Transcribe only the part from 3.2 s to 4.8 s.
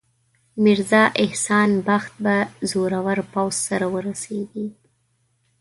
پوځ سره ورسیږي.